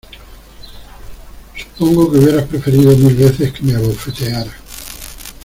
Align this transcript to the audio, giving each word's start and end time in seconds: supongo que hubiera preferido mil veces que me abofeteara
supongo 1.55 2.09
que 2.11 2.17
hubiera 2.17 2.43
preferido 2.43 2.97
mil 2.97 3.13
veces 3.15 3.51
que 3.53 3.61
me 3.65 3.75
abofeteara 3.75 4.51